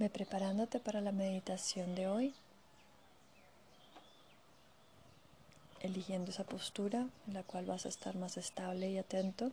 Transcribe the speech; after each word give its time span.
Ve 0.00 0.08
preparándote 0.08 0.80
para 0.80 1.02
la 1.02 1.12
meditación 1.12 1.94
de 1.94 2.08
hoy, 2.08 2.34
eligiendo 5.82 6.30
esa 6.30 6.44
postura 6.44 7.06
en 7.26 7.34
la 7.34 7.42
cual 7.42 7.66
vas 7.66 7.84
a 7.84 7.90
estar 7.90 8.16
más 8.16 8.38
estable 8.38 8.88
y 8.88 8.96
atento. 8.96 9.52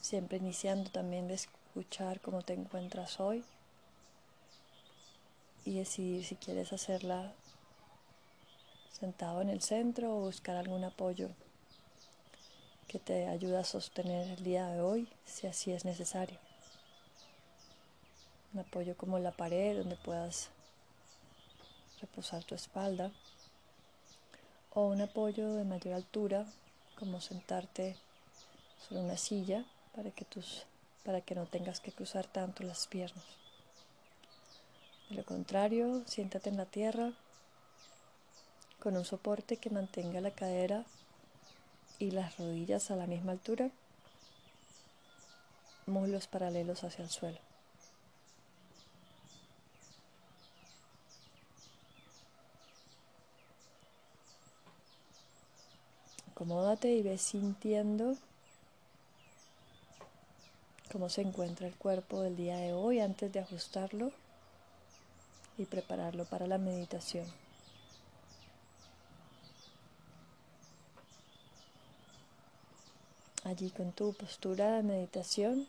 Siempre 0.00 0.38
iniciando 0.38 0.92
también 0.92 1.26
de 1.26 1.34
escuchar 1.34 2.20
cómo 2.20 2.42
te 2.42 2.52
encuentras 2.52 3.18
hoy 3.18 3.42
y 5.64 5.74
decidir 5.74 6.24
si 6.24 6.36
quieres 6.36 6.72
hacerla 6.72 7.32
sentado 8.92 9.42
en 9.42 9.48
el 9.48 9.60
centro 9.60 10.16
o 10.16 10.20
buscar 10.20 10.54
algún 10.54 10.84
apoyo 10.84 11.30
que 12.92 12.98
te 12.98 13.26
ayuda 13.26 13.60
a 13.60 13.64
sostener 13.64 14.28
el 14.28 14.44
día 14.44 14.66
de 14.66 14.82
hoy 14.82 15.08
si 15.24 15.46
así 15.46 15.72
es 15.72 15.86
necesario. 15.86 16.38
Un 18.52 18.60
apoyo 18.60 18.94
como 18.98 19.18
la 19.18 19.30
pared 19.30 19.78
donde 19.78 19.96
puedas 19.96 20.50
reposar 22.02 22.44
tu 22.44 22.54
espalda 22.54 23.10
o 24.74 24.88
un 24.88 25.00
apoyo 25.00 25.54
de 25.54 25.64
mayor 25.64 25.94
altura 25.94 26.44
como 26.98 27.22
sentarte 27.22 27.96
sobre 28.86 29.00
una 29.00 29.16
silla 29.16 29.64
para 29.96 30.10
que, 30.10 30.26
tus, 30.26 30.66
para 31.02 31.22
que 31.22 31.34
no 31.34 31.46
tengas 31.46 31.80
que 31.80 31.92
cruzar 31.92 32.26
tanto 32.26 32.62
las 32.62 32.86
piernas. 32.88 33.24
De 35.08 35.16
lo 35.16 35.24
contrario, 35.24 36.02
siéntate 36.04 36.50
en 36.50 36.58
la 36.58 36.66
tierra 36.66 37.12
con 38.80 38.98
un 38.98 39.06
soporte 39.06 39.56
que 39.56 39.70
mantenga 39.70 40.20
la 40.20 40.32
cadera 40.32 40.84
y 42.02 42.10
las 42.10 42.36
rodillas 42.36 42.90
a 42.90 42.96
la 42.96 43.06
misma 43.06 43.30
altura, 43.30 43.70
muslos 45.86 46.26
paralelos 46.26 46.82
hacia 46.82 47.04
el 47.04 47.10
suelo. 47.10 47.38
Acomódate 56.32 56.90
y 56.90 57.02
ve 57.02 57.18
sintiendo 57.18 58.16
cómo 60.90 61.08
se 61.08 61.20
encuentra 61.20 61.68
el 61.68 61.76
cuerpo 61.76 62.22
del 62.22 62.34
día 62.34 62.56
de 62.56 62.72
hoy 62.72 62.98
antes 62.98 63.32
de 63.32 63.38
ajustarlo 63.38 64.10
y 65.56 65.66
prepararlo 65.66 66.24
para 66.24 66.48
la 66.48 66.58
meditación. 66.58 67.41
Allí 73.52 73.70
con 73.70 73.92
tu 73.92 74.14
postura 74.14 74.76
de 74.76 74.82
meditación. 74.82 75.66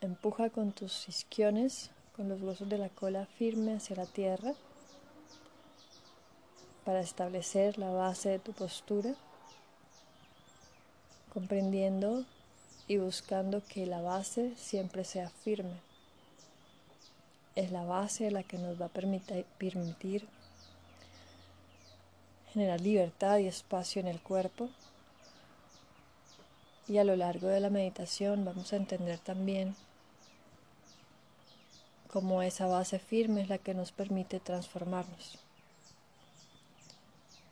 Empuja 0.00 0.48
con 0.48 0.72
tus 0.72 1.08
isquiones, 1.08 1.90
con 2.16 2.28
los 2.28 2.40
huesos 2.40 2.68
de 2.68 2.78
la 2.78 2.88
cola 2.88 3.26
firme 3.38 3.76
hacia 3.76 3.96
la 3.96 4.06
tierra 4.06 4.54
para 6.86 7.00
establecer 7.00 7.78
la 7.78 7.90
base 7.90 8.30
de 8.30 8.38
tu 8.38 8.52
postura, 8.52 9.14
comprendiendo 11.34 12.24
y 12.88 12.96
buscando 12.96 13.62
que 13.66 13.84
la 13.84 14.00
base 14.00 14.54
siempre 14.56 15.04
sea 15.04 15.28
firme. 15.28 15.80
Es 17.56 17.72
la 17.72 17.84
base 17.84 18.30
la 18.30 18.42
que 18.42 18.56
nos 18.56 18.80
va 18.80 18.86
a 18.86 18.90
permitir 19.58 20.26
generar 22.54 22.80
libertad 22.80 23.38
y 23.38 23.48
espacio 23.48 24.00
en 24.00 24.08
el 24.08 24.20
cuerpo 24.20 24.70
y 26.88 26.98
a 26.98 27.04
lo 27.04 27.16
largo 27.16 27.48
de 27.48 27.60
la 27.60 27.70
meditación 27.70 28.44
vamos 28.44 28.72
a 28.72 28.76
entender 28.76 29.18
también 29.18 29.74
cómo 32.08 32.42
esa 32.42 32.66
base 32.66 32.98
firme 32.98 33.42
es 33.42 33.48
la 33.48 33.58
que 33.58 33.74
nos 33.74 33.92
permite 33.92 34.40
transformarnos. 34.40 35.38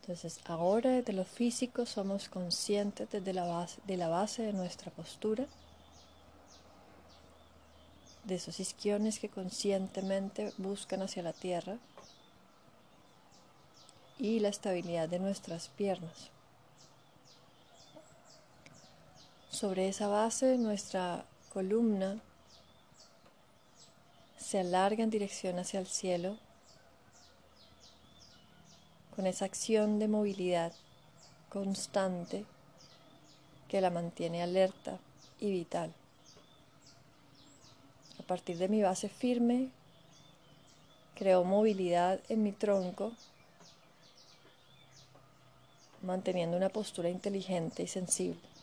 Entonces 0.01 0.39
ahora 0.45 0.91
desde 0.91 1.13
lo 1.13 1.25
físico 1.25 1.87
somos 1.87 2.29
conscientes 2.29 3.11
desde 3.11 3.33
la 3.33 3.45
base, 3.47 3.81
de 3.87 3.97
la 3.97 4.09
base 4.09 4.43
de 4.43 4.53
nuestra 4.53 4.91
postura, 4.93 5.47
de 8.25 8.37
esos 8.37 8.61
isquiones 8.61 9.19
que 9.19 9.29
conscientemente 9.29 10.53
buscan 10.59 11.03
hacia 11.03 11.23
la 11.23 11.33
tierra 11.33 11.79
y 14.19 14.41
la 14.41 14.49
estabilidad 14.49 15.09
de 15.09 15.19
nuestras 15.19 15.69
piernas. 15.69 16.34
Sobre 19.55 19.87
esa 19.87 20.09
base 20.09 20.59
nuestra 20.59 21.25
columna 21.53 22.21
se 24.37 24.59
alarga 24.59 25.05
en 25.05 25.11
dirección 25.11 25.61
hacia 25.61 25.79
el 25.79 25.87
cielo 25.87 26.37
con 29.15 29.29
esa 29.29 29.45
acción 29.45 30.01
de 30.01 30.09
movilidad 30.09 30.73
constante 31.51 32.45
que 33.69 33.81
la 33.81 33.91
mantiene 33.91 34.43
alerta 34.43 34.99
y 35.39 35.53
vital. 35.53 35.95
A 38.19 38.25
partir 38.25 38.59
de 38.59 38.69
mi 38.69 38.83
base 38.83 39.09
firme, 39.09 39.69
creo 41.15 41.45
movilidad 41.45 42.19
en 42.29 42.43
mi 42.43 42.51
tronco, 42.51 43.13
manteniendo 46.03 46.57
una 46.57 46.71
postura 46.71 47.09
inteligente 47.09 47.85
y 47.85 47.87
sensible 47.87 48.54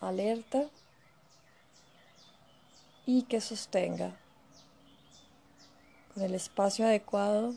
alerta 0.00 0.68
y 3.06 3.22
que 3.22 3.40
sostenga 3.40 4.16
con 6.12 6.22
el 6.22 6.34
espacio 6.34 6.86
adecuado 6.86 7.54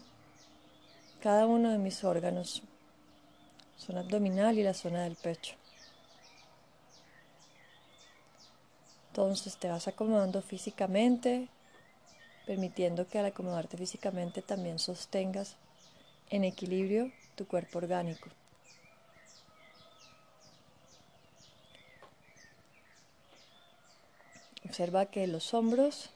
cada 1.21 1.45
uno 1.45 1.71
de 1.71 1.77
mis 1.77 2.03
órganos, 2.03 2.63
zona 3.77 4.01
abdominal 4.01 4.57
y 4.57 4.63
la 4.63 4.73
zona 4.73 5.03
del 5.03 5.15
pecho. 5.15 5.55
Entonces 9.09 9.57
te 9.57 9.67
vas 9.67 9.87
acomodando 9.87 10.41
físicamente, 10.41 11.49
permitiendo 12.45 13.07
que 13.07 13.17
al 13.17 13.25
acomodarte 13.25 13.75
físicamente 13.75 14.41
también 14.41 14.77
sostengas 14.77 15.55
en 16.29 16.43
equilibrio 16.43 17.11
tu 17.35 17.47
cuerpo 17.47 17.79
orgánico. 17.79 18.29
Observa 24.67 25.05
que 25.05 25.27
los 25.27 25.53
hombros 25.53 26.09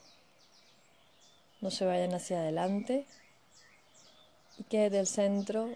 no 1.62 1.72
se 1.72 1.86
vayan 1.86 2.14
hacia 2.14 2.42
adelante 2.42 3.06
y 4.58 4.64
que 4.66 4.90
del 4.90 5.08
centro 5.08 5.70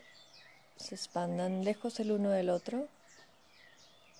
se 0.76 0.96
expandan 0.96 1.64
lejos 1.64 2.02
el 2.02 2.12
uno 2.12 2.32
del 2.32 2.50
otro, 2.50 2.90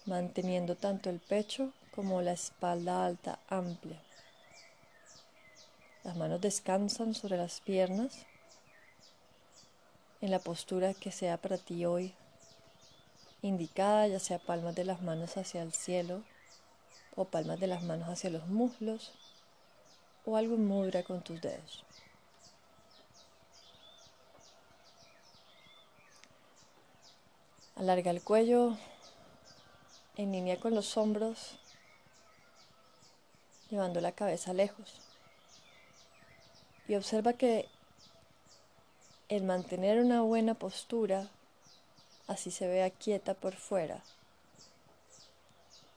manteniendo 0.06 0.78
tanto 0.78 1.10
el 1.10 1.20
pecho 1.20 1.74
como 1.94 2.22
la 2.22 2.32
espalda 2.32 3.06
alta 3.06 3.40
amplia. 3.50 4.02
Las 6.06 6.16
manos 6.16 6.40
descansan 6.40 7.14
sobre 7.14 7.36
las 7.36 7.60
piernas 7.60 8.26
en 10.22 10.32
la 10.32 10.40
postura 10.40 10.94
que 10.94 11.12
sea 11.12 11.36
para 11.36 11.58
ti 11.58 11.86
hoy 11.86 12.14
indicada, 13.42 14.08
ya 14.08 14.20
sea 14.20 14.40
palmas 14.40 14.76
de 14.76 14.86
las 14.86 15.02
manos 15.02 15.36
hacia 15.36 15.62
el 15.62 15.74
cielo 15.74 16.24
o 17.16 17.26
palmas 17.26 17.60
de 17.60 17.68
las 17.68 17.84
manos 17.84 18.10
hacia 18.10 18.30
los 18.30 18.48
muslos 18.48 19.12
o 20.26 20.38
algo 20.38 20.58
mudra 20.58 21.04
con 21.04 21.22
tus 21.22 21.42
dedos. 21.42 21.84
Alarga 27.76 28.12
el 28.12 28.24
cuello 28.24 28.78
en 30.16 30.32
línea 30.32 30.60
con 30.60 30.74
los 30.74 30.96
hombros, 30.98 31.58
llevando 33.70 34.00
la 34.00 34.14
cabeza 34.14 34.54
lejos. 34.54 34.96
Y 36.88 36.96
observa 36.96 37.34
que 37.34 37.68
el 39.28 39.44
mantener 39.44 40.00
una 40.00 40.22
buena 40.22 40.54
postura, 40.54 41.30
así 42.28 42.52
se 42.52 42.68
vea 42.68 42.90
quieta 42.90 43.34
por 43.34 43.56
fuera, 43.56 44.04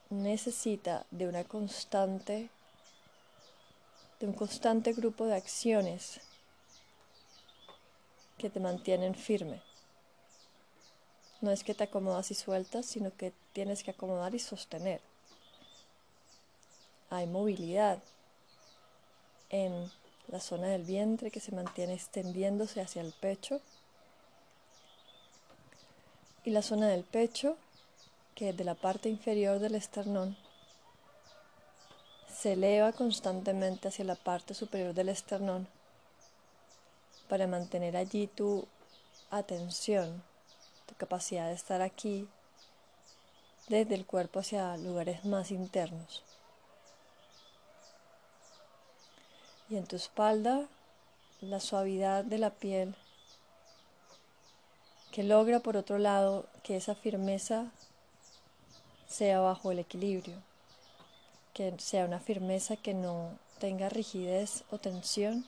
necesita 0.09 1.05
de 1.11 1.27
una 1.27 1.43
constante, 1.43 2.49
de 4.19 4.27
un 4.27 4.33
constante 4.33 4.93
grupo 4.93 5.25
de 5.25 5.35
acciones 5.35 6.21
que 8.37 8.49
te 8.49 8.59
mantienen 8.59 9.15
firme. 9.15 9.61
No 11.41 11.51
es 11.51 11.63
que 11.63 11.73
te 11.73 11.83
acomodas 11.83 12.31
y 12.31 12.35
sueltas, 12.35 12.85
sino 12.85 13.15
que 13.15 13.33
tienes 13.53 13.83
que 13.83 13.91
acomodar 13.91 14.35
y 14.35 14.39
sostener. 14.39 15.01
Hay 17.09 17.27
movilidad 17.27 17.99
en 19.49 19.91
la 20.27 20.39
zona 20.39 20.67
del 20.67 20.83
vientre 20.83 21.31
que 21.31 21.39
se 21.39 21.53
mantiene 21.53 21.93
extendiéndose 21.93 22.81
hacia 22.81 23.01
el 23.01 23.13
pecho. 23.13 23.61
Y 26.43 26.51
la 26.51 26.61
zona 26.61 26.87
del 26.87 27.03
pecho 27.03 27.57
que 28.39 28.53
de 28.53 28.63
la 28.63 28.73
parte 28.73 29.09
inferior 29.09 29.59
del 29.59 29.75
esternón 29.75 30.37
se 32.33 32.53
eleva 32.53 32.93
constantemente 32.93 33.89
hacia 33.89 34.05
la 34.05 34.15
parte 34.15 34.53
superior 34.53 34.93
del 34.93 35.09
esternón 35.09 35.67
para 37.27 37.47
mantener 37.47 37.97
allí 37.97 38.27
tu 38.27 38.65
atención, 39.29 40.23
tu 40.85 40.95
capacidad 40.95 41.47
de 41.47 41.53
estar 41.53 41.81
aquí 41.81 42.29
desde 43.67 43.95
el 43.95 44.05
cuerpo 44.05 44.39
hacia 44.39 44.77
lugares 44.77 45.25
más 45.25 45.51
internos. 45.51 46.23
Y 49.69 49.75
en 49.75 49.85
tu 49.85 49.97
espalda, 49.97 50.65
la 51.41 51.59
suavidad 51.59 52.23
de 52.23 52.37
la 52.37 52.51
piel 52.51 52.95
que 55.11 55.23
logra 55.23 55.59
por 55.59 55.75
otro 55.75 55.97
lado 55.97 56.45
que 56.63 56.77
esa 56.77 56.95
firmeza 56.95 57.73
sea 59.09 59.39
bajo 59.39 59.71
el 59.71 59.79
equilibrio, 59.79 60.37
que 61.53 61.73
sea 61.79 62.05
una 62.05 62.19
firmeza 62.19 62.77
que 62.77 62.93
no 62.93 63.37
tenga 63.59 63.89
rigidez 63.89 64.63
o 64.71 64.77
tensión, 64.77 65.45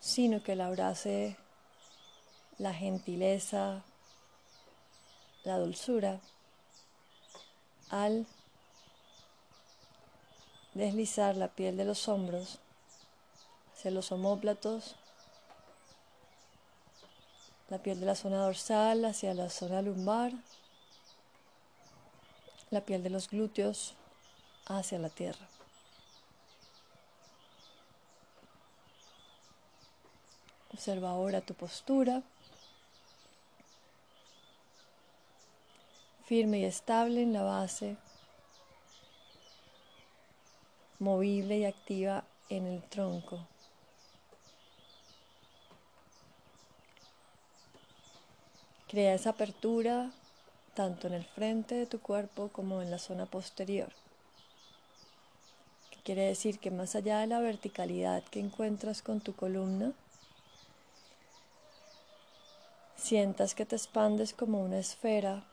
sino 0.00 0.42
que 0.42 0.56
la 0.56 0.66
abrace 0.66 1.36
la 2.58 2.74
gentileza, 2.74 3.84
la 5.44 5.58
dulzura 5.58 6.20
al 7.90 8.26
deslizar 10.74 11.36
la 11.36 11.48
piel 11.48 11.76
de 11.76 11.84
los 11.84 12.08
hombros 12.08 12.58
hacia 13.74 13.90
los 13.90 14.10
omóplatos 14.10 14.96
la 17.72 17.78
piel 17.78 17.98
de 18.00 18.04
la 18.04 18.14
zona 18.14 18.36
dorsal 18.36 19.06
hacia 19.06 19.32
la 19.32 19.48
zona 19.48 19.80
lumbar, 19.80 20.30
la 22.72 22.80
piel 22.80 23.02
de 23.02 23.10
los 23.10 23.28
glúteos 23.28 23.94
hacia 24.66 24.98
la 24.98 25.10
tierra. 25.10 25.46
Observa 30.72 31.10
ahora 31.10 31.42
tu 31.42 31.52
postura, 31.52 32.22
firme 36.24 36.60
y 36.60 36.64
estable 36.64 37.22
en 37.22 37.34
la 37.34 37.42
base, 37.42 37.98
movible 40.98 41.58
y 41.58 41.66
activa 41.66 42.24
en 42.48 42.66
el 42.66 42.82
tronco. 42.88 43.46
Crea 48.88 49.14
esa 49.14 49.30
apertura 49.30 50.10
tanto 50.74 51.06
en 51.06 51.14
el 51.14 51.24
frente 51.24 51.74
de 51.74 51.86
tu 51.86 52.00
cuerpo 52.00 52.48
como 52.48 52.82
en 52.82 52.90
la 52.90 52.98
zona 52.98 53.26
posterior. 53.26 53.92
Que 55.90 56.00
quiere 56.02 56.22
decir 56.22 56.58
que 56.58 56.70
más 56.70 56.94
allá 56.94 57.18
de 57.18 57.26
la 57.26 57.40
verticalidad 57.40 58.22
que 58.24 58.40
encuentras 58.40 59.02
con 59.02 59.20
tu 59.20 59.34
columna, 59.34 59.92
sientas 62.96 63.54
que 63.54 63.66
te 63.66 63.76
expandes 63.76 64.32
como 64.32 64.62
una 64.62 64.78
esfera 64.78 65.44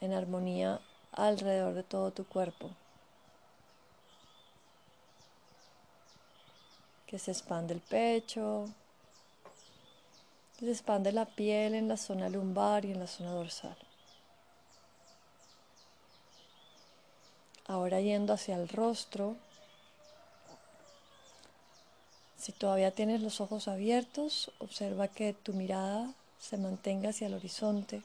en 0.00 0.12
armonía 0.12 0.80
alrededor 1.12 1.74
de 1.74 1.82
todo 1.82 2.10
tu 2.10 2.26
cuerpo. 2.26 2.70
Que 7.06 7.18
se 7.18 7.30
expande 7.30 7.74
el 7.74 7.80
pecho, 7.80 8.66
se 10.58 10.70
expande 10.70 11.12
la 11.12 11.24
piel 11.24 11.74
en 11.74 11.88
la 11.88 11.96
zona 11.96 12.28
lumbar 12.28 12.84
y 12.84 12.92
en 12.92 13.00
la 13.00 13.06
zona 13.06 13.30
dorsal. 13.30 13.76
Ahora 17.68 18.00
yendo 18.00 18.32
hacia 18.32 18.56
el 18.56 18.68
rostro, 18.68 19.36
si 22.36 22.50
todavía 22.50 22.90
tienes 22.90 23.20
los 23.20 23.40
ojos 23.40 23.68
abiertos, 23.68 24.50
observa 24.58 25.06
que 25.08 25.34
tu 25.34 25.52
mirada 25.52 26.12
se 26.40 26.56
mantenga 26.56 27.10
hacia 27.10 27.28
el 27.28 27.34
horizonte 27.34 28.02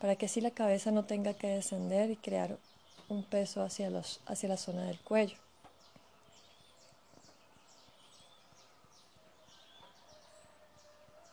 para 0.00 0.16
que 0.16 0.26
así 0.26 0.40
la 0.40 0.50
cabeza 0.50 0.90
no 0.90 1.04
tenga 1.04 1.34
que 1.34 1.46
descender 1.46 2.10
y 2.10 2.16
crear 2.16 2.58
un 3.08 3.22
peso 3.22 3.62
hacia, 3.62 3.90
los, 3.90 4.20
hacia 4.26 4.48
la 4.48 4.56
zona 4.56 4.84
del 4.84 4.98
cuello. 5.00 5.36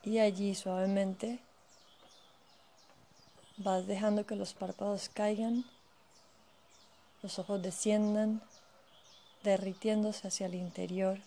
Y 0.03 0.19
allí 0.19 0.53
suavemente 0.53 1.39
vas 3.57 3.87
dejando 3.87 4.25
que 4.25 4.35
los 4.35 4.53
párpados 4.53 5.09
caigan, 5.09 5.65
los 7.21 7.39
ojos 7.39 7.61
desciendan, 7.61 8.41
derritiéndose 9.43 10.27
hacia 10.27 10.45
el 10.47 10.55
interior, 10.55 11.19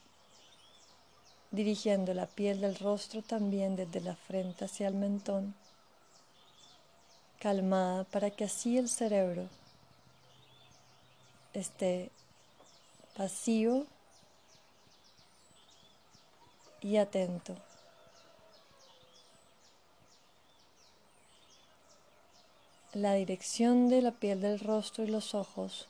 dirigiendo 1.50 2.14
la 2.14 2.26
piel 2.26 2.60
del 2.60 2.76
rostro 2.76 3.22
también 3.22 3.76
desde 3.76 4.00
la 4.00 4.14
frente 4.14 4.64
hacia 4.64 4.88
el 4.88 4.94
mentón, 4.94 5.54
calmada 7.38 8.04
para 8.04 8.30
que 8.30 8.44
así 8.44 8.78
el 8.78 8.88
cerebro 8.88 9.48
esté 11.52 12.10
pasivo 13.16 13.86
y 16.80 16.96
atento. 16.96 17.56
La 22.94 23.14
dirección 23.14 23.88
de 23.88 24.02
la 24.02 24.10
piel 24.10 24.40
del 24.40 24.58
rostro 24.58 25.04
y 25.04 25.06
los 25.06 25.36
ojos 25.36 25.86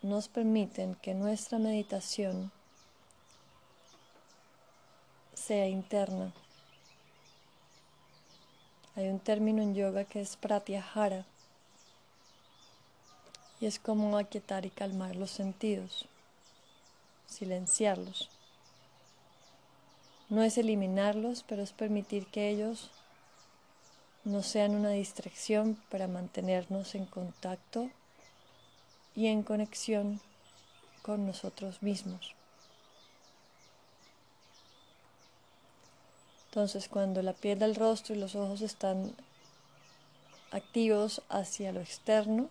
nos 0.00 0.26
permiten 0.26 0.94
que 0.94 1.12
nuestra 1.12 1.58
meditación 1.58 2.50
sea 5.34 5.68
interna. 5.68 6.32
Hay 8.96 9.08
un 9.08 9.20
término 9.20 9.60
en 9.60 9.74
yoga 9.74 10.06
que 10.06 10.22
es 10.22 10.34
pratyahara 10.36 11.26
y 13.60 13.66
es 13.66 13.78
como 13.78 14.16
aquietar 14.16 14.64
y 14.64 14.70
calmar 14.70 15.14
los 15.14 15.30
sentidos, 15.30 16.06
silenciarlos. 17.26 18.30
No 20.30 20.42
es 20.42 20.56
eliminarlos, 20.56 21.44
pero 21.46 21.60
es 21.60 21.72
permitir 21.74 22.26
que 22.28 22.48
ellos 22.48 22.90
no 24.28 24.42
sean 24.42 24.74
una 24.74 24.90
distracción 24.90 25.76
para 25.90 26.06
mantenernos 26.06 26.94
en 26.94 27.06
contacto 27.06 27.88
y 29.16 29.28
en 29.28 29.42
conexión 29.42 30.20
con 31.00 31.26
nosotros 31.26 31.82
mismos. 31.82 32.34
Entonces 36.48 36.88
cuando 36.88 37.22
la 37.22 37.32
piel 37.32 37.58
del 37.58 37.74
rostro 37.74 38.14
y 38.14 38.18
los 38.18 38.34
ojos 38.34 38.60
están 38.60 39.14
activos 40.50 41.22
hacia 41.30 41.72
lo 41.72 41.80
externo, 41.80 42.50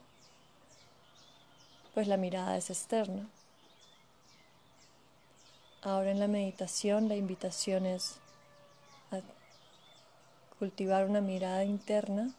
pues 1.93 2.07
la 2.07 2.17
mirada 2.17 2.57
es 2.57 2.71
externa. 2.71 3.27
Ahora 5.83 6.09
en 6.09 6.19
la 6.19 6.27
meditación 6.27 7.07
la 7.07 7.15
invitación 7.15 7.85
es 7.85 8.17
cultivar 10.59 11.05
una 11.05 11.21
mirada 11.21 11.63
interna, 11.63 12.33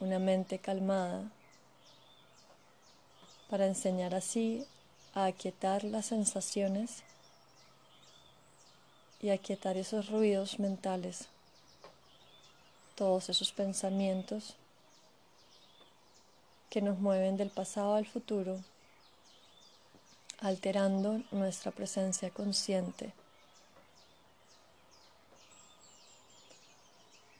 una 0.00 0.18
mente 0.18 0.58
calmada, 0.58 1.30
para 3.48 3.66
enseñar 3.66 4.14
así 4.14 4.66
a 5.14 5.26
aquietar 5.26 5.84
las 5.84 6.06
sensaciones 6.06 7.04
y 9.20 9.30
aquietar 9.30 9.76
esos 9.76 10.10
ruidos 10.10 10.58
mentales, 10.58 11.28
todos 12.96 13.28
esos 13.28 13.52
pensamientos 13.52 14.56
que 16.70 16.82
nos 16.82 16.98
mueven 16.98 17.36
del 17.36 17.50
pasado 17.50 17.94
al 17.94 18.06
futuro, 18.06 18.60
alterando 20.40 21.22
nuestra 21.30 21.70
presencia 21.70 22.30
consciente. 22.30 23.12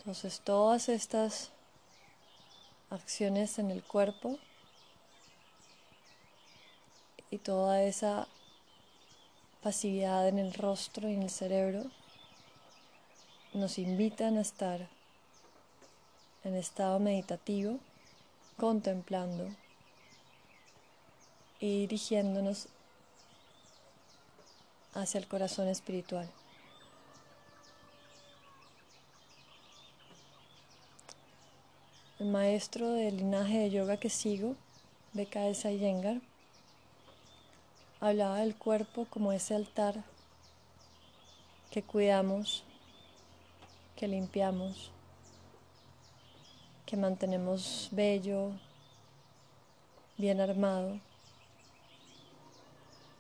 Entonces 0.05 0.41
todas 0.41 0.91
estas 0.91 1.51
acciones 2.91 3.59
en 3.59 3.71
el 3.71 3.83
cuerpo 3.83 4.39
y 7.31 7.39
toda 7.39 7.83
esa 7.83 8.29
pasividad 9.63 10.29
en 10.29 10.39
el 10.39 10.53
rostro 10.53 11.09
y 11.09 11.15
en 11.15 11.23
el 11.23 11.31
cerebro 11.31 11.85
nos 13.55 13.79
invitan 13.79 14.37
a 14.37 14.43
estar 14.43 14.87
en 16.45 16.55
estado 16.55 17.01
meditativo, 17.01 17.79
contemplando 18.59 19.49
y 21.61 21.81
dirigiéndonos 21.81 22.69
hacia 24.93 25.19
el 25.19 25.27
corazón 25.29 25.69
espiritual. 25.69 26.29
El 32.25 32.31
maestro 32.31 32.91
del 32.93 33.19
linaje 33.19 33.59
de 33.59 33.71
yoga 33.71 33.99
que 33.99 34.09
sigo, 34.09 34.57
BKS 35.13 35.67
Iyengar, 35.67 36.23
hablaba 38.01 38.39
del 38.39 38.57
cuerpo 38.57 39.07
como 39.11 39.31
ese 39.31 39.55
altar 39.55 40.03
que 41.71 41.83
cuidamos, 41.83 42.65
que 43.95 44.09
limpiamos, 44.09 44.91
que 46.87 46.97
mantenemos 46.97 47.91
bello, 47.93 48.53
bien 50.17 50.41
armado, 50.41 51.01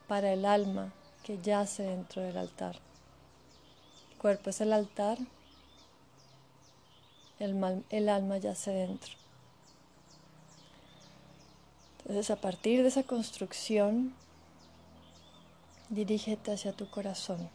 para 0.08 0.32
el 0.32 0.46
alma 0.46 0.94
que 1.24 1.38
yace 1.42 1.82
dentro 1.82 2.22
del 2.22 2.38
altar. 2.38 2.76
El 4.12 4.16
cuerpo 4.16 4.48
es 4.48 4.62
el 4.62 4.72
altar, 4.72 5.18
el, 7.44 7.84
el 7.90 8.08
alma 8.08 8.38
yace 8.38 8.70
dentro. 8.70 9.12
Entonces 12.00 12.30
a 12.30 12.36
partir 12.36 12.82
de 12.82 12.88
esa 12.88 13.02
construcción, 13.02 14.14
dirígete 15.88 16.52
hacia 16.52 16.72
tu 16.72 16.90
corazón. 16.90 17.48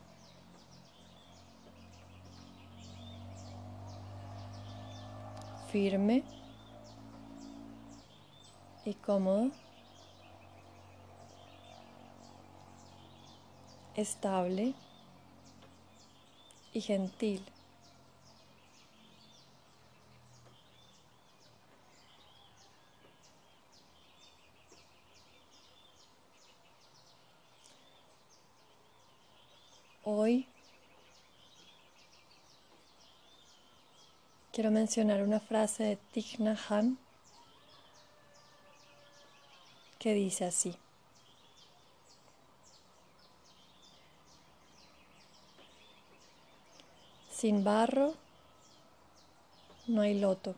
Firme 5.72 6.24
y 8.86 8.96
cómodo. 8.96 9.51
Estable 13.96 14.74
y 16.74 16.81
gentil. 16.81 17.43
Hoy 30.12 30.48
quiero 34.60 34.72
mencionar 34.72 35.24
una 35.24 35.39
frase 35.39 35.84
de 35.84 35.96
Thich 36.12 36.38
que 39.98 40.13
dice 40.13 40.44
así. 40.44 40.75
Sin 47.32 47.63
barro 47.63 48.16
no 49.88 50.01
hay 50.01 50.20
loto. 50.20 50.56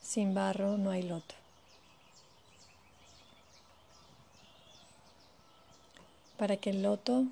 Sin 0.00 0.34
barro 0.34 0.78
no 0.78 0.92
hay 0.92 1.02
loto. 1.02 1.34
Para 6.38 6.56
que 6.56 6.70
el 6.70 6.82
loto 6.82 7.24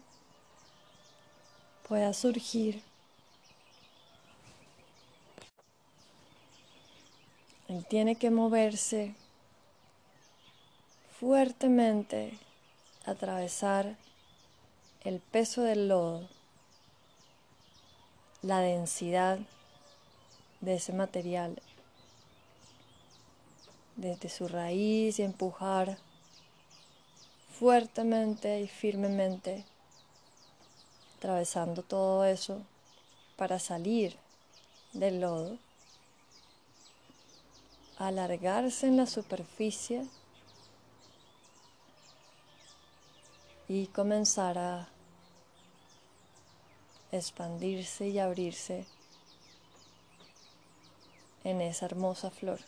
pueda 1.89 2.13
surgir. 2.13 2.83
Él 7.69 7.87
tiene 7.87 8.17
que 8.17 8.31
moverse 8.31 9.15
fuertemente, 11.19 12.39
atravesar 13.07 13.97
el 15.05 15.21
peso 15.21 15.63
del 15.63 15.89
lodo, 15.89 16.29
la 18.43 18.61
densidad 18.61 19.39
de 20.61 20.75
ese 20.75 20.93
material 20.93 21.63
desde 23.97 24.29
su 24.29 24.49
raíz 24.49 25.19
y 25.19 25.23
empujar 25.23 25.99
fuertemente 27.59 28.61
y 28.61 28.69
firmemente, 28.69 29.65
atravesando 31.17 31.83
todo 31.83 32.25
eso 32.25 32.63
para 33.37 33.59
salir 33.59 34.17
del 34.93 35.21
lodo, 35.21 35.59
alargarse 37.99 38.87
en 38.87 38.99
la 38.99 39.07
superficie 39.07 40.07
y 43.69 43.87
comenzar 43.87 44.59
a 44.59 44.89
expandirse 47.11 48.09
y 48.09 48.19
abrirse 48.19 48.87
en 51.45 51.63
esa 51.63 51.87
hermosa 51.87 52.31
flor. 52.31 52.61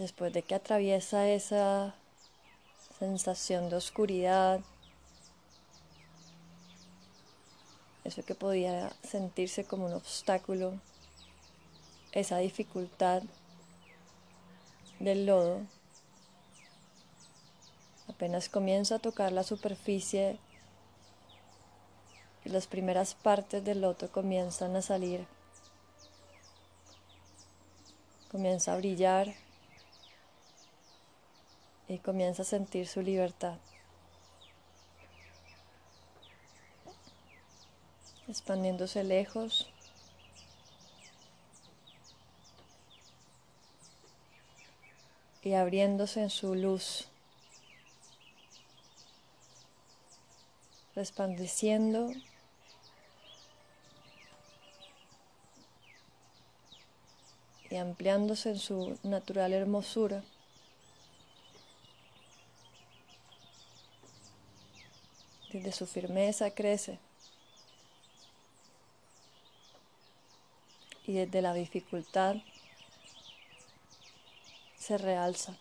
Después 0.00 0.32
de 0.32 0.42
que 0.42 0.54
atraviesa 0.54 1.28
esa 1.28 1.94
sensación 2.98 3.68
de 3.68 3.76
oscuridad, 3.76 4.60
eso 8.04 8.22
que 8.24 8.34
podía 8.34 8.90
sentirse 9.02 9.64
como 9.64 9.84
un 9.86 9.92
obstáculo, 9.92 10.80
esa 12.12 12.38
dificultad 12.38 13.22
del 15.00 15.26
lodo, 15.26 15.60
apenas 18.08 18.48
comienza 18.48 18.94
a 18.94 19.00
tocar 19.00 19.32
la 19.32 19.42
superficie 19.42 20.38
y 22.46 22.48
las 22.48 22.66
primeras 22.66 23.14
partes 23.14 23.62
del 23.62 23.82
loto 23.82 24.10
comienzan 24.10 24.76
a 24.76 24.82
salir, 24.82 25.26
comienza 28.30 28.72
a 28.72 28.78
brillar 28.78 29.34
y 31.90 31.98
comienza 31.98 32.42
a 32.42 32.44
sentir 32.44 32.86
su 32.86 33.02
libertad. 33.02 33.58
Expandiéndose 38.28 39.02
lejos. 39.02 39.68
Y 45.42 45.54
abriéndose 45.54 46.22
en 46.22 46.30
su 46.30 46.54
luz. 46.54 47.08
Resplandeciendo 50.94 52.12
y 57.68 57.76
ampliándose 57.76 58.50
en 58.50 58.58
su 58.60 58.96
natural 59.02 59.52
hermosura. 59.52 60.22
Desde 65.60 65.72
su 65.72 65.86
firmeza 65.86 66.50
crece. 66.52 66.98
Y 71.06 71.12
desde 71.12 71.42
la 71.42 71.52
dificultad 71.52 72.36
se 74.78 74.96
realza. 74.96 75.54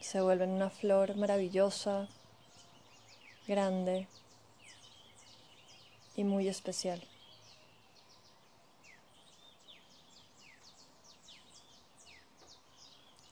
Se 0.00 0.22
vuelve 0.22 0.46
una 0.46 0.70
flor 0.70 1.16
maravillosa, 1.16 2.08
grande 3.46 4.08
y 6.16 6.24
muy 6.24 6.48
especial. 6.48 7.06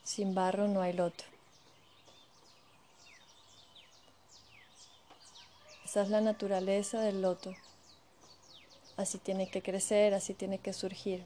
Sin 0.03 0.35
barro 0.35 0.67
no 0.67 0.81
hay 0.81 0.93
loto. 0.93 1.30
Esa 5.91 6.03
es 6.03 6.09
la 6.09 6.21
naturaleza 6.21 7.01
del 7.01 7.21
loto. 7.21 7.53
Así 8.95 9.17
tiene 9.17 9.49
que 9.49 9.61
crecer, 9.61 10.13
así 10.13 10.33
tiene 10.33 10.57
que 10.57 10.71
surgir. 10.71 11.25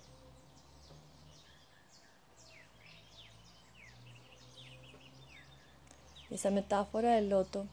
Esa 6.31 6.49
metáfora 6.49 7.11
del 7.11 7.29
loto 7.29 7.67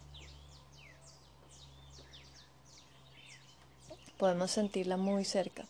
podemos 4.18 4.50
sentirla 4.50 4.98
muy 4.98 5.24
cerca. 5.24 5.64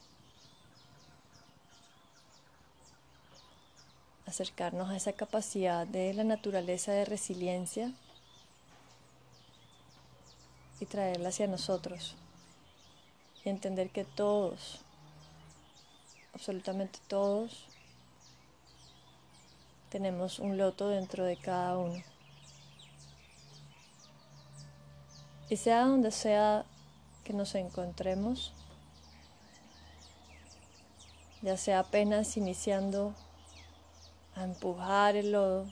acercarnos 4.27 4.91
a 4.91 4.97
esa 4.97 5.13
capacidad 5.13 5.87
de 5.87 6.15
la 6.15 6.25
naturaleza 6.25 6.91
de 6.91 7.05
resiliencia 7.05 7.93
y 10.83 10.87
traerla 10.87 11.29
hacia 11.29 11.47
nosotros. 11.47 12.17
y 13.45 13.49
entender 13.49 13.91
que 13.91 14.05
todos, 14.05 14.81
absolutamente 16.35 16.99
todos, 17.09 17.67
tenemos 19.91 20.39
un 20.41 20.59
loto 20.59 20.89
dentro 20.89 21.25
de 21.25 21.37
cada 21.37 21.77
uno. 21.77 22.03
Y 25.49 25.57
sea 25.57 25.87
donde 25.87 26.11
sea 26.11 26.65
que 27.25 27.33
nos 27.33 27.55
encontremos, 27.55 28.53
ya 31.43 31.57
sea 31.57 31.81
apenas 31.81 32.37
iniciando 32.37 33.15
a 34.35 34.45
empujar 34.45 35.15
el 35.15 35.31
lodo, 35.33 35.67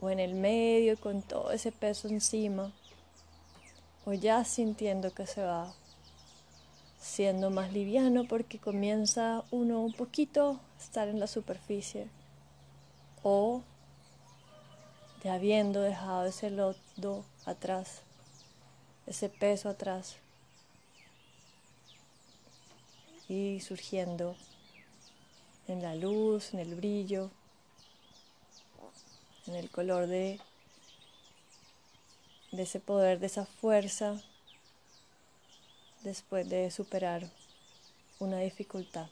o 0.00 0.10
en 0.10 0.20
el 0.20 0.34
medio 0.34 0.98
con 0.98 1.22
todo 1.22 1.50
ese 1.52 1.72
peso 1.72 2.08
encima, 2.08 2.72
o 4.08 4.14
ya 4.14 4.42
sintiendo 4.42 5.12
que 5.12 5.26
se 5.26 5.42
va 5.42 5.74
siendo 6.98 7.50
más 7.50 7.74
liviano 7.74 8.24
porque 8.24 8.58
comienza 8.58 9.44
uno 9.50 9.82
un 9.82 9.92
poquito 9.92 10.58
a 10.78 10.82
estar 10.82 11.08
en 11.08 11.20
la 11.20 11.26
superficie, 11.26 12.08
o 13.22 13.60
de 15.22 15.28
habiendo 15.28 15.82
dejado 15.82 16.24
ese 16.24 16.48
lodo 16.48 17.26
atrás, 17.44 18.00
ese 19.06 19.28
peso 19.28 19.68
atrás, 19.68 20.16
y 23.28 23.60
surgiendo 23.60 24.36
en 25.66 25.82
la 25.82 25.94
luz, 25.94 26.54
en 26.54 26.60
el 26.60 26.74
brillo, 26.76 27.30
en 29.46 29.54
el 29.54 29.68
color 29.68 30.06
de, 30.06 30.40
de 32.50 32.62
ese 32.62 32.80
poder, 32.80 33.18
de 33.18 33.26
esa 33.26 33.46
fuerza, 33.46 34.20
después 36.02 36.48
de 36.48 36.70
superar 36.70 37.30
una 38.18 38.38
dificultad. 38.38 39.08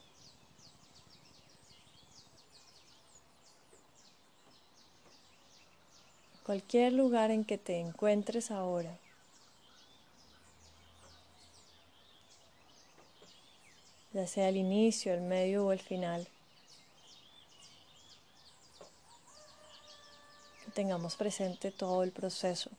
Cualquier 6.45 6.93
lugar 6.93 7.33
en 7.33 7.45
que 7.45 7.59
te 7.59 7.81
encuentres 7.81 8.53
ahora, 8.53 8.97
ya 14.13 14.27
sea 14.29 14.49
el 14.49 14.57
inicio, 14.57 15.13
el 15.13 15.23
medio 15.23 15.67
o 15.67 15.73
el 15.73 15.81
final. 15.81 16.27
Tengamos 20.73 21.17
presente 21.17 21.73
todo 21.73 22.05
el 22.05 22.13
proceso, 22.13 22.71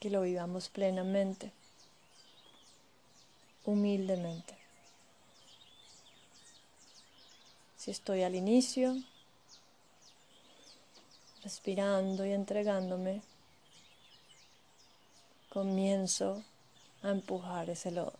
que 0.00 0.08
lo 0.08 0.22
vivamos 0.22 0.70
plenamente, 0.70 1.52
humildemente. 3.66 4.58
Si 7.76 7.90
estoy 7.90 8.22
al 8.22 8.34
inicio, 8.34 8.96
respirando 11.42 12.24
y 12.24 12.32
entregándome, 12.32 13.22
comienzo 15.50 16.42
a 17.02 17.10
empujar 17.10 17.68
ese 17.68 17.90
lodo. 17.90 18.16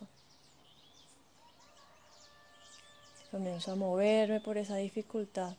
Comienzo 3.31 3.71
a 3.71 3.75
moverme 3.75 4.39
por 4.39 4.57
esa 4.57 4.75
dificultad, 4.75 5.55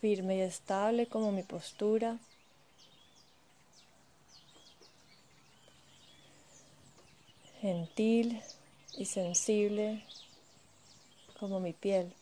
firme 0.00 0.36
y 0.36 0.40
estable 0.40 1.06
como 1.06 1.32
mi 1.32 1.42
postura. 1.42 2.18
Gentil 7.60 8.40
y 8.96 9.04
sensible 9.06 10.04
como 11.38 11.58
mi 11.58 11.72
piel. 11.72 12.14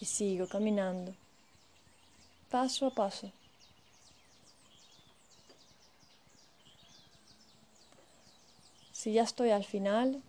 Y 0.00 0.04
sigo 0.04 0.46
caminando, 0.46 1.14
paso 2.50 2.86
a 2.86 2.94
paso. 2.94 3.32
Si 8.92 9.12
ya 9.12 9.22
estoy 9.22 9.50
al 9.50 9.64
final, 9.64 10.22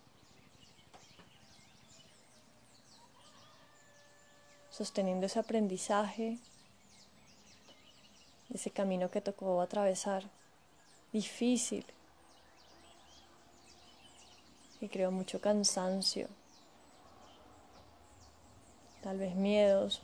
sosteniendo 4.70 5.26
ese 5.26 5.38
aprendizaje, 5.38 6.38
ese 8.52 8.70
camino 8.70 9.10
que 9.10 9.20
tocó 9.20 9.60
atravesar, 9.60 10.24
difícil, 11.12 11.84
y 14.80 14.88
creo 14.88 15.10
mucho 15.10 15.40
cansancio, 15.40 16.28
tal 19.02 19.18
vez 19.18 19.34
miedos, 19.34 20.00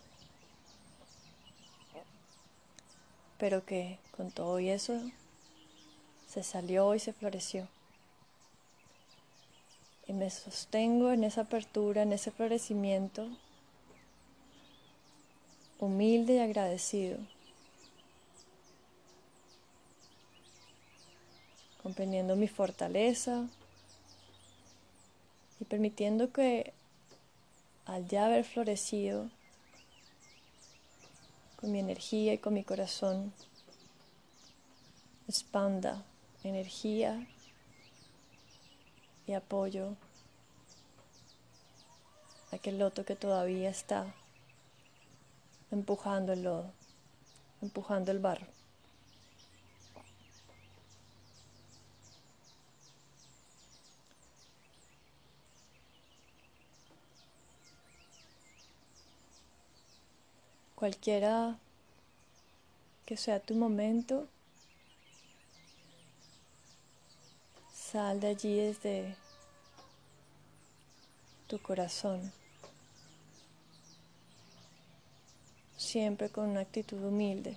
pero 3.38 3.64
que 3.64 3.98
con 4.16 4.30
todo 4.30 4.60
y 4.60 4.68
eso 4.68 5.00
se 6.28 6.42
salió 6.42 6.94
y 6.94 6.98
se 6.98 7.12
floreció. 7.12 7.68
Y 10.06 10.12
me 10.12 10.30
sostengo 10.30 11.10
en 11.10 11.24
esa 11.24 11.42
apertura, 11.42 12.02
en 12.02 12.12
ese 12.12 12.30
florecimiento, 12.30 13.28
humilde 15.78 16.34
y 16.34 16.38
agradecido, 16.38 17.18
comprendiendo 21.86 22.34
mi 22.34 22.48
fortaleza 22.48 23.46
y 25.60 25.64
permitiendo 25.66 26.32
que 26.32 26.72
al 27.84 28.08
ya 28.08 28.26
haber 28.26 28.44
florecido, 28.44 29.30
con 31.54 31.70
mi 31.70 31.78
energía 31.78 32.34
y 32.34 32.38
con 32.38 32.54
mi 32.54 32.64
corazón, 32.64 33.32
expanda 35.28 36.04
energía 36.42 37.24
y 39.28 39.34
apoyo 39.34 39.94
aquel 42.50 42.80
loto 42.80 43.04
que 43.04 43.14
todavía 43.14 43.70
está 43.70 44.12
empujando 45.70 46.32
el 46.32 46.42
lodo, 46.42 46.72
empujando 47.62 48.10
el 48.10 48.18
barro. 48.18 48.55
Cualquiera 60.76 61.58
que 63.06 63.16
sea 63.16 63.40
tu 63.40 63.54
momento, 63.54 64.28
Sal 67.92 68.18
de 68.18 68.26
allí 68.26 68.56
desde 68.56 69.16
tu 71.46 71.62
corazón, 71.62 72.32
siempre 75.76 76.28
con 76.28 76.48
una 76.48 76.62
actitud 76.62 77.00
humilde. 77.00 77.56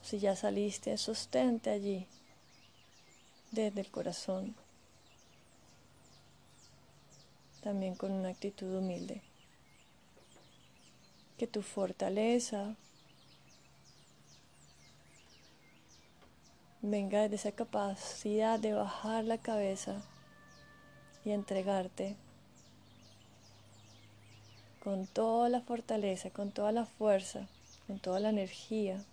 Si 0.00 0.20
ya 0.20 0.36
saliste, 0.36 0.96
sostente 0.96 1.70
allí 1.70 2.06
desde 3.50 3.80
el 3.80 3.90
corazón, 3.90 4.54
también 7.64 7.96
con 7.96 8.12
una 8.12 8.28
actitud 8.28 8.72
humilde. 8.76 9.22
Que 11.42 11.48
tu 11.48 11.62
fortaleza 11.62 12.76
venga 16.80 17.28
de 17.28 17.34
esa 17.34 17.50
capacidad 17.50 18.60
de 18.60 18.74
bajar 18.74 19.24
la 19.24 19.38
cabeza 19.38 20.00
y 21.24 21.32
entregarte 21.32 22.14
con 24.84 25.08
toda 25.08 25.48
la 25.48 25.60
fortaleza, 25.62 26.30
con 26.30 26.52
toda 26.52 26.70
la 26.70 26.86
fuerza, 26.86 27.48
con 27.88 27.98
toda 27.98 28.20
la 28.20 28.28
energía 28.28 29.04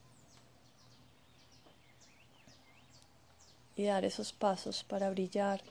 y 3.75 3.85
dar 3.85 4.05
esos 4.05 4.33
pasos 4.33 4.83
para 4.83 5.09
brillar, 5.09 5.63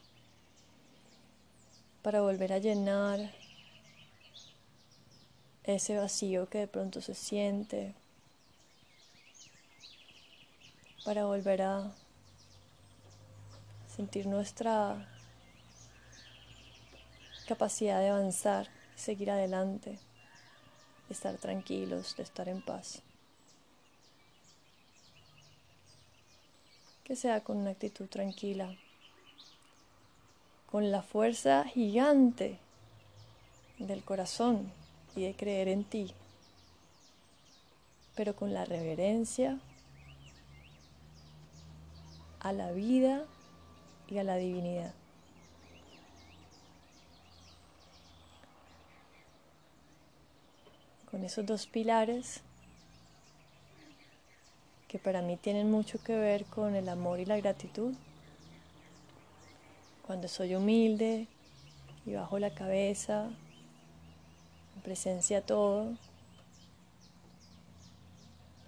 para 2.03 2.21
volver 2.21 2.53
a 2.53 2.59
llenar 2.59 3.31
ese 5.75 5.97
vacío 5.97 6.49
que 6.49 6.59
de 6.59 6.67
pronto 6.67 7.01
se 7.01 7.15
siente, 7.15 7.95
para 11.05 11.25
volver 11.25 11.63
a 11.63 11.93
sentir 13.95 14.27
nuestra 14.27 15.09
capacidad 17.47 18.01
de 18.01 18.11
avanzar, 18.11 18.69
seguir 18.95 19.31
adelante, 19.31 19.99
de 21.09 21.15
estar 21.15 21.37
tranquilos, 21.37 22.15
de 22.17 22.23
estar 22.23 22.49
en 22.49 22.63
paz. 22.63 23.03
Que 27.05 27.17
sea 27.17 27.43
con 27.43 27.57
una 27.57 27.71
actitud 27.71 28.07
tranquila, 28.07 28.77
con 30.71 30.91
la 30.91 31.03
fuerza 31.03 31.65
gigante 31.65 32.59
del 33.79 34.05
corazón 34.05 34.71
de 35.23 35.35
creer 35.35 35.69
en 35.69 35.85
ti, 35.85 36.13
pero 38.15 38.35
con 38.35 38.53
la 38.53 38.65
reverencia 38.65 39.59
a 42.41 42.53
la 42.53 42.73
vida 42.73 43.25
y 44.09 44.19
a 44.19 44.25
la 44.25 44.37
divinidad. 44.37 44.93
Con 51.11 51.25
esos 51.25 51.47
dos 51.47 51.67
pilares 51.67 52.43
que 54.89 54.99
para 54.99 55.21
mí 55.21 55.37
tienen 55.37 55.71
mucho 55.71 56.03
que 56.03 56.17
ver 56.17 56.45
con 56.47 56.75
el 56.75 56.89
amor 56.89 57.21
y 57.21 57.27
la 57.27 57.37
gratitud. 57.37 57.95
Cuando 60.07 60.29
soy 60.29 60.55
humilde 60.55 61.27
y 62.07 62.15
bajo 62.15 62.39
la 62.39 62.51
cabeza, 62.51 63.29
presencia 64.89 65.43
todo, 65.43 65.99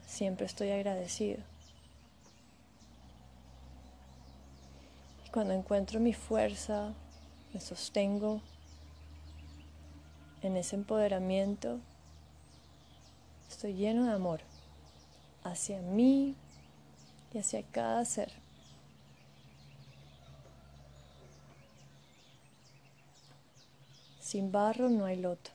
siempre 0.06 0.44
estoy 0.44 0.70
agradecido. 0.70 1.38
Cuando 5.33 5.54
encuentro 5.54 5.98
mi 5.98 6.12
fuerza, 6.12 6.92
me 7.54 7.61
sostengo 7.61 8.42
en 10.42 10.59
ese 10.59 10.76
empoderamiento, 10.76 11.80
estoy 13.48 13.72
lleno 13.72 14.04
de 14.04 14.12
amor 14.12 14.42
hacia 15.42 15.80
mí 15.80 16.35
y 17.33 17.38
hacia 17.38 17.62
cada 17.62 18.04
ser. 18.04 18.30
Sin 24.20 24.52
barro 24.52 24.90
no 24.90 25.06
hay 25.06 25.16
loto. 25.16 25.52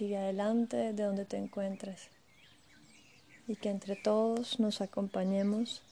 Sigue 0.00 0.16
adelante 0.16 0.94
de 0.94 1.02
donde 1.02 1.26
te 1.26 1.36
encuentres 1.36 2.08
y 3.46 3.54
que 3.56 3.68
entre 3.68 3.96
todos 3.96 4.58
nos 4.58 4.80
acompañemos 4.80 5.82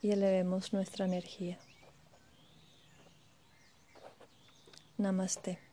y 0.00 0.12
elevemos 0.12 0.72
nuestra 0.72 1.04
energía. 1.04 1.58
Namaste. 4.96 5.67